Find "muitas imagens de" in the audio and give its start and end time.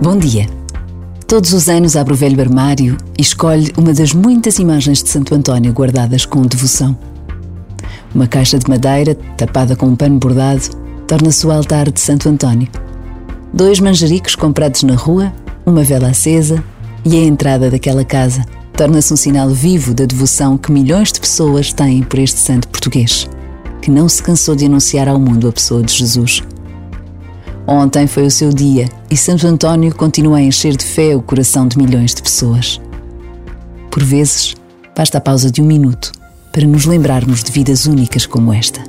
4.12-5.08